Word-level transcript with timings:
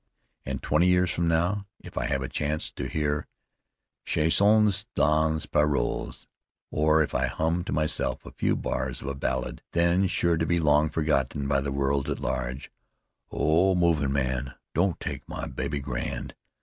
And 0.47 0.63
twenty 0.63 0.87
years 0.87 1.11
from 1.11 1.27
now, 1.27 1.67
if 1.79 1.95
I 1.95 2.25
chance 2.29 2.71
to 2.71 2.87
hear 2.87 3.27
the 4.03 4.09
"Chansons 4.09 4.87
sans 4.97 5.45
Paroles," 5.45 6.25
or 6.71 7.03
if 7.03 7.13
I 7.13 7.27
hum 7.27 7.63
to 7.65 7.71
myself 7.71 8.25
a 8.25 8.31
few 8.31 8.55
bars 8.55 9.03
of 9.03 9.07
a 9.09 9.13
ballad, 9.13 9.61
then 9.73 10.07
sure 10.07 10.37
to 10.37 10.45
be 10.47 10.59
long 10.59 10.89
forgotten 10.89 11.47
by 11.47 11.61
the 11.61 11.71
world 11.71 12.09
at 12.09 12.17
large, 12.19 12.71
"Oh, 13.29 13.75
movin' 13.75 14.11
man, 14.11 14.55
don't 14.73 14.99
take 14.99 15.21
ma 15.29 15.45
baby 15.45 15.79
grand!" 15.79 16.33